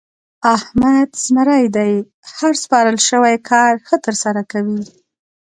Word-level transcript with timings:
احمد 0.55 1.09
زمری 1.23 1.65
دی؛ 1.75 1.93
هر 2.35 2.53
سپارل 2.63 2.97
شوی 3.09 3.35
کار 3.49 3.73
ښه 3.87 3.95
ترسره 4.05 4.41
کوي. 4.51 4.81